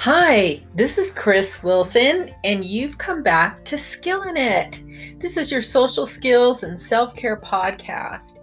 [0.00, 4.80] Hi, this is Chris Wilson, and you've come back to Skillin' It.
[5.20, 8.38] This is your social skills and self care podcast.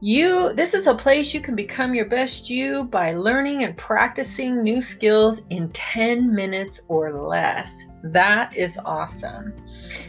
[0.00, 4.64] You, this is a place you can become your best you by learning and practicing
[4.64, 7.84] new skills in 10 minutes or less.
[8.02, 9.54] That is awesome.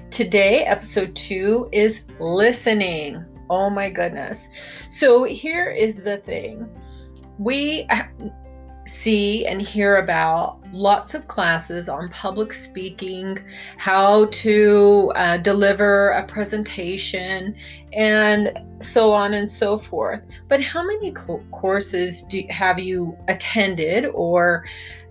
[0.09, 3.23] Today, episode two is listening.
[3.47, 4.47] Oh my goodness.
[4.89, 6.67] So, here is the thing
[7.37, 7.87] we
[8.93, 13.37] see and hear about lots of classes on public speaking,
[13.77, 17.55] how to uh, deliver a presentation,
[17.91, 20.27] and so on and so forth.
[20.47, 21.11] But how many
[21.51, 24.65] courses do have you attended or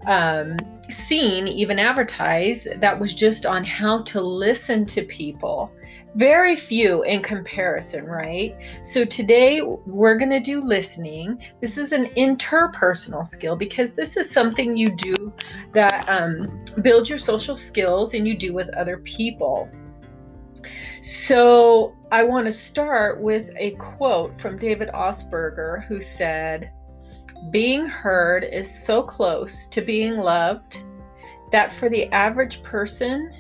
[0.07, 0.57] um,
[0.89, 5.73] seen, even advertised, that was just on how to listen to people?
[6.15, 8.57] Very few in comparison, right?
[8.83, 11.39] So today we're going to do listening.
[11.61, 15.33] This is an interpersonal skill because this is something you do
[15.73, 19.71] that um, builds your social skills and you do with other people.
[21.03, 26.71] So I want to start with a quote from David Augsburger who said,
[27.51, 30.85] Being heard is so close to being loved
[31.51, 33.31] that for the average person,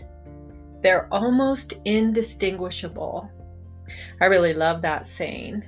[0.83, 3.31] they're almost indistinguishable.
[4.21, 5.65] I really love that saying.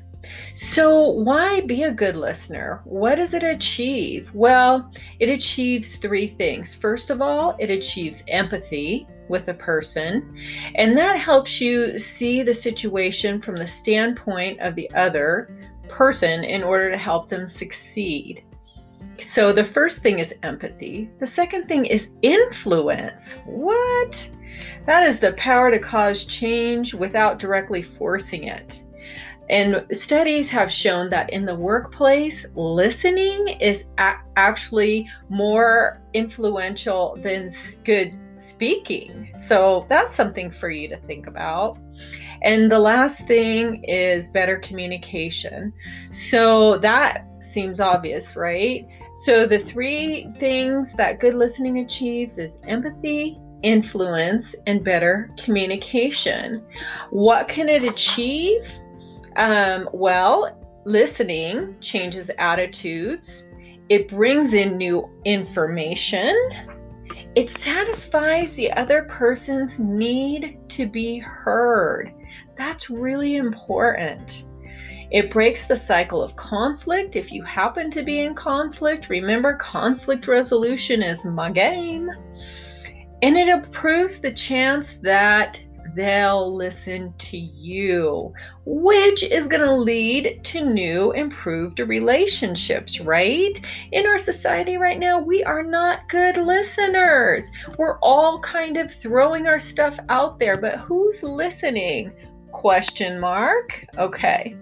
[0.54, 2.80] So, why be a good listener?
[2.84, 4.30] What does it achieve?
[4.32, 6.74] Well, it achieves three things.
[6.74, 10.36] First of all, it achieves empathy with a person,
[10.76, 15.50] and that helps you see the situation from the standpoint of the other
[15.88, 18.44] person in order to help them succeed.
[19.20, 21.10] So, the first thing is empathy.
[21.20, 23.38] The second thing is influence.
[23.44, 24.30] What?
[24.86, 28.82] That is the power to cause change without directly forcing it.
[29.50, 37.50] And studies have shown that in the workplace, listening is a- actually more influential than
[37.84, 39.28] good speaking.
[39.36, 41.78] So that's something for you to think about.
[42.42, 45.72] And the last thing is better communication.
[46.10, 48.86] So that seems obvious, right?
[49.14, 56.64] So the three things that good listening achieves is empathy, influence, and better communication.
[57.10, 58.69] What can it achieve?
[59.36, 63.47] Um, well, listening changes attitudes,
[63.88, 66.34] it brings in new information,
[67.36, 72.12] it satisfies the other person's need to be heard.
[72.56, 74.44] That's really important.
[75.14, 77.14] It breaks the cycle of conflict.
[77.14, 82.10] If you happen to be in conflict, remember conflict resolution is my game
[83.22, 85.62] and it improves the chance that
[85.94, 88.34] they'll listen to you,
[88.66, 93.58] which is going to lead to new, improved relationships, right?
[93.92, 97.50] In our society right now, we are not good listeners.
[97.78, 102.12] We're all kind of throwing our stuff out there, but who's listening?
[102.50, 103.86] Question mark.
[103.97, 104.56] Okay.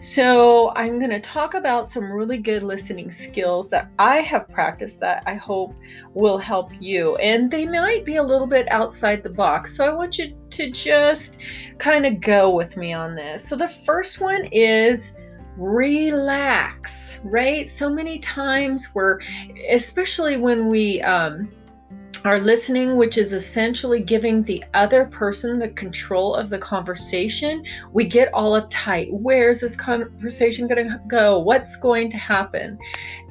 [0.00, 5.00] So, I'm going to talk about some really good listening skills that I have practiced
[5.00, 5.74] that I hope
[6.14, 7.16] will help you.
[7.16, 9.76] And they might be a little bit outside the box.
[9.76, 11.38] So, I want you to just
[11.78, 13.46] kind of go with me on this.
[13.46, 15.16] So, the first one is
[15.56, 17.68] relax, right?
[17.68, 19.20] So many times we're,
[19.70, 21.50] especially when we, um,
[22.24, 28.04] are listening, which is essentially giving the other person the control of the conversation, we
[28.04, 29.08] get all uptight.
[29.10, 31.38] Where's this conversation going to go?
[31.38, 32.78] What's going to happen?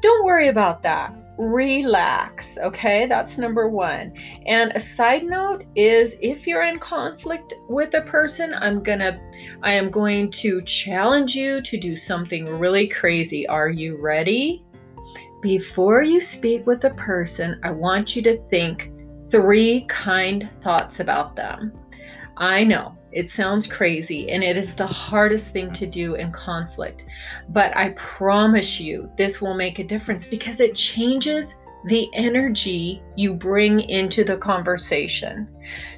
[0.01, 1.15] Don't worry about that.
[1.37, 3.05] Relax, okay?
[3.07, 4.13] That's number one.
[4.45, 9.21] And a side note is if you're in conflict with a person, I'm gonna,
[9.63, 13.47] I am going to challenge you to do something really crazy.
[13.47, 14.65] Are you ready?
[15.41, 18.91] Before you speak with a person, I want you to think
[19.29, 21.71] three kind thoughts about them.
[22.35, 27.05] I know it sounds crazy and it is the hardest thing to do in conflict,
[27.49, 31.55] but I promise you this will make a difference because it changes
[31.85, 35.47] the energy you bring into the conversation.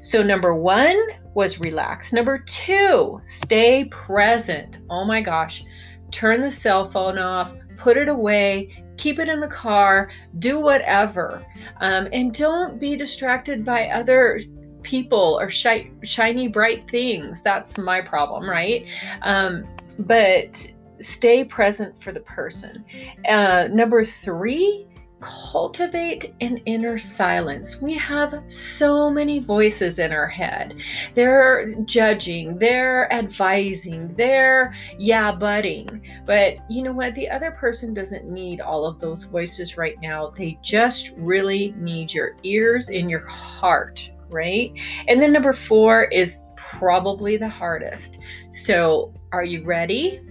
[0.02, 1.00] So, number one
[1.34, 2.14] was relax.
[2.14, 4.80] Number two, stay present.
[4.90, 5.64] Oh my gosh,
[6.12, 11.44] turn the cell phone off, put it away, keep it in the car, do whatever.
[11.80, 14.40] Um, and don't be distracted by other
[14.84, 17.42] people or shi- shiny, bright things.
[17.42, 18.86] That's my problem, right?
[19.24, 19.68] Um,
[19.98, 22.86] but stay present for the person.
[23.28, 24.86] Uh, number three
[25.22, 27.82] cultivate an inner silence.
[27.82, 30.76] We have so many voices in our head.
[31.16, 36.02] They're judging, they're advising, they're yeah butting.
[36.26, 37.16] But you know what?
[37.16, 40.34] The other person doesn't need all of those voices right now.
[40.36, 44.74] They just really need your ears and your heart, right?
[45.08, 48.18] And then number four is probably the hardest.
[48.50, 50.22] So, are you ready?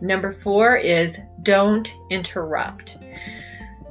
[0.00, 2.98] Number four is don't interrupt.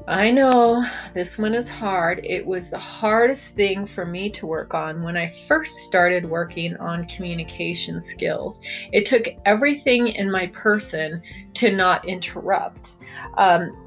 [0.08, 2.20] I know this one is hard.
[2.26, 6.76] It was the hardest thing for me to work on when I first started working
[6.76, 8.60] on communication skills.
[8.92, 11.22] It took everything in my person
[11.54, 12.98] to not interrupt.
[13.38, 13.83] Um,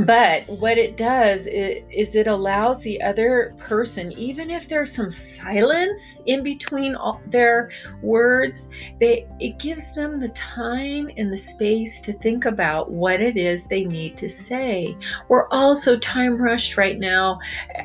[0.00, 6.20] but what it does is, it allows the other person even if there's some silence
[6.26, 7.70] in between all their
[8.02, 8.68] words
[9.00, 13.66] they it gives them the time and the space to think about what it is
[13.66, 14.96] they need to say.
[15.28, 17.38] We're also time rushed right now.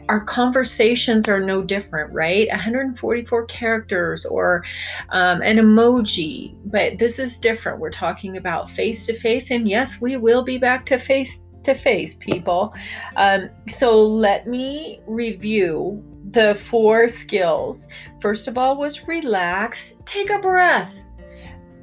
[0.09, 2.47] Our conversations are no different right?
[2.49, 4.63] 144 characters or
[5.09, 7.79] um, an emoji but this is different.
[7.79, 11.75] We're talking about face to face and yes we will be back to face to
[11.75, 12.73] face, people.
[13.15, 17.87] Um, so let me review the four skills.
[18.21, 20.93] First of all, was relax, take a breath.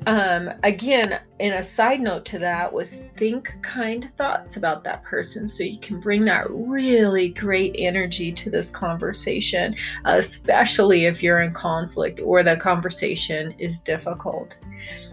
[0.07, 5.49] Um, again, in a side note to that was think kind thoughts about that person
[5.49, 9.75] so you can bring that really great energy to this conversation,
[10.05, 14.57] especially if you're in conflict or the conversation is difficult.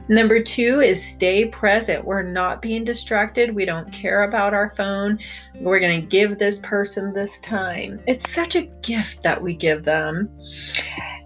[0.10, 2.06] Number two is stay present.
[2.06, 3.56] We're not being distracted.
[3.56, 5.18] We don't care about our phone.
[5.60, 8.00] We're going to give this person this time.
[8.06, 10.30] It's such a gift that we give them.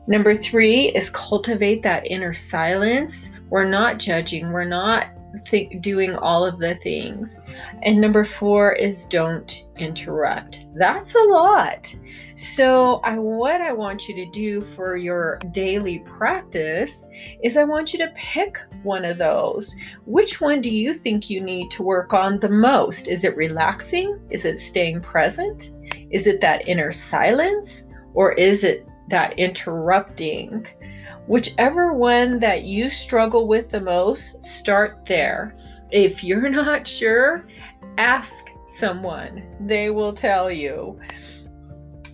[0.07, 3.31] Number three is cultivate that inner silence.
[3.49, 4.51] We're not judging.
[4.51, 5.07] We're not
[5.43, 7.39] th- doing all of the things.
[7.83, 10.65] And number four is don't interrupt.
[10.75, 11.93] That's a lot.
[12.35, 17.07] So, I, what I want you to do for your daily practice
[17.43, 19.75] is I want you to pick one of those.
[20.05, 23.07] Which one do you think you need to work on the most?
[23.07, 24.19] Is it relaxing?
[24.29, 25.71] Is it staying present?
[26.11, 27.85] Is it that inner silence?
[28.13, 30.67] Or is it that interrupting?
[31.27, 35.55] Whichever one that you struggle with the most, start there.
[35.91, 37.45] If you're not sure,
[37.97, 40.99] ask someone, they will tell you.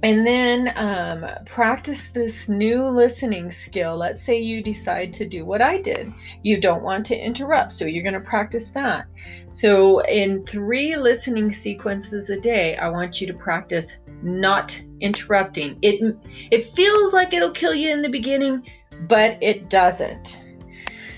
[0.03, 3.95] And then um, practice this new listening skill.
[3.95, 6.11] Let's say you decide to do what I did.
[6.41, 9.05] You don't want to interrupt, so you're going to practice that.
[9.47, 15.77] So, in three listening sequences a day, I want you to practice not interrupting.
[15.81, 16.17] It
[16.51, 18.61] it feels like it'll kill you in the beginning,
[19.07, 20.41] but it doesn't.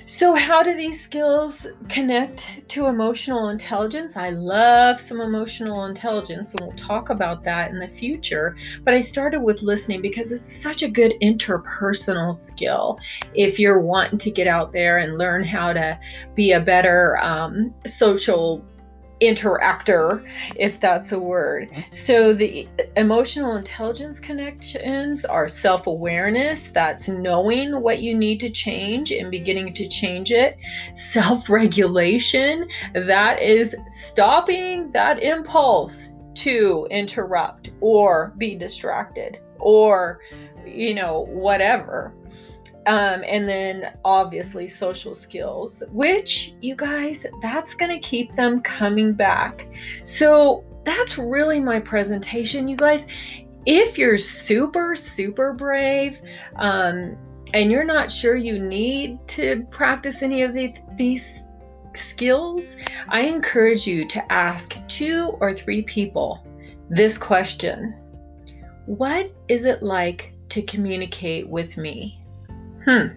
[0.08, 4.16] So, how do these skills connect to emotional intelligence?
[4.16, 8.56] I love some emotional intelligence, and we'll talk about that in the future.
[8.84, 13.00] But I started with listening because it's such a good interpersonal skill.
[13.34, 16.00] If you're wanting to get out there and learn how to
[16.36, 18.64] be a better um, social
[19.22, 20.26] interactor,
[20.56, 21.70] if that's a word.
[21.70, 21.82] Mm-hmm.
[21.92, 29.12] So the emotional intelligence connections are self awareness, that's knowing what you need to change
[29.12, 30.58] and beginning to change it.
[30.96, 40.20] Self regulation, that is stopping that impulse to interrupt or be distracted or,
[40.66, 42.14] you know, whatever.
[42.88, 49.14] Um, and then obviously social skills, which you guys, that's going to keep them coming
[49.14, 49.66] back.
[50.04, 53.08] So that's really my presentation, you guys.
[53.66, 56.20] If you're super, super brave,
[56.58, 57.18] um,
[57.54, 61.46] and you're not sure you need to practice any of the, these
[61.96, 62.76] skills,
[63.10, 66.46] I encourage you to ask two or three people
[66.90, 67.96] this question
[68.86, 72.20] What is it like to communicate with me?
[72.86, 73.08] Hmm.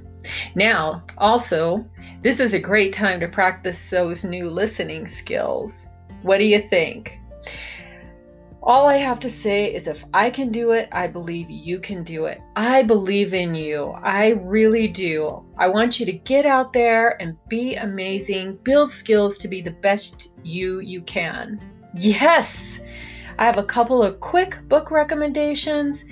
[0.54, 1.84] Now, also,
[2.22, 5.86] this is a great time to practice those new listening skills.
[6.22, 7.18] What do you think?
[8.62, 12.02] All I have to say is if I can do it, I believe you can
[12.02, 12.40] do it.
[12.56, 13.94] I believe in you.
[14.02, 15.44] I really do.
[15.56, 19.70] I want you to get out there and be amazing, build skills to be the
[19.70, 21.60] best you you can.
[21.94, 22.80] Yes.
[23.38, 26.04] I have a couple of quick book recommendations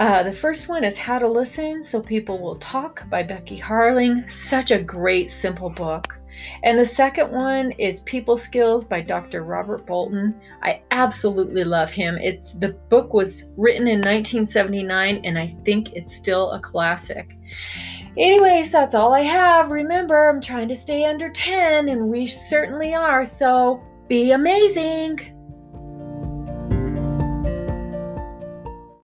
[0.00, 4.30] uh, the first one is How to Listen So People Will Talk by Becky Harling.
[4.30, 6.18] Such a great, simple book.
[6.62, 9.42] And the second one is People Skills by Dr.
[9.42, 10.40] Robert Bolton.
[10.62, 12.16] I absolutely love him.
[12.16, 17.36] It's the book was written in 1979 and I think it's still a classic.
[18.16, 19.70] Anyways, that's all I have.
[19.70, 23.24] Remember, I'm trying to stay under 10 and we certainly are.
[23.24, 25.37] So be amazing.